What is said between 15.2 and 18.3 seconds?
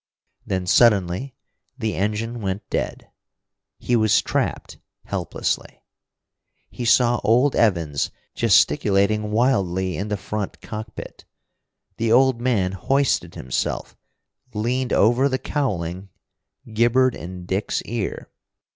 the cowling gibbered in Dick's ear.